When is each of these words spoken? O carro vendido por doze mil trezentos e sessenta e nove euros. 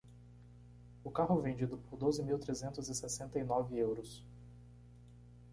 O 1.03 1.11
carro 1.11 1.39
vendido 1.43 1.77
por 1.77 1.95
doze 1.95 2.23
mil 2.23 2.39
trezentos 2.39 2.89
e 2.89 2.95
sessenta 2.95 3.37
e 3.37 3.43
nove 3.43 3.77
euros. 3.77 4.25